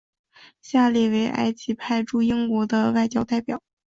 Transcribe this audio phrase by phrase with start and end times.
[0.63, 3.61] 下列为埃及派驻英国的外交代表。